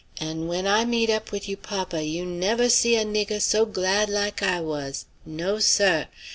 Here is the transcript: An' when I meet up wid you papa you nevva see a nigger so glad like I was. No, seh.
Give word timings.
An' 0.19 0.47
when 0.47 0.65
I 0.65 0.83
meet 0.83 1.11
up 1.11 1.31
wid 1.31 1.47
you 1.47 1.55
papa 1.55 2.03
you 2.03 2.25
nevva 2.25 2.71
see 2.71 2.95
a 2.95 3.05
nigger 3.05 3.39
so 3.39 3.67
glad 3.67 4.09
like 4.09 4.41
I 4.41 4.59
was. 4.59 5.05
No, 5.27 5.59
seh. 5.59 6.05